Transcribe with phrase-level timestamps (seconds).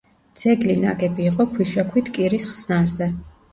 [0.43, 3.13] ძეგლი ნაგები იყო ქვიშაქვით კირის ხსნარზე.